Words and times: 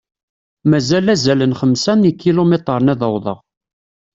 Mazal 0.69 1.07
azal 1.13 1.39
n 1.45 1.57
xemsa 1.59 1.93
n 1.95 2.07
ikilumitren 2.09 2.91
ad 2.93 3.01
awḍeɣ. 3.07 3.39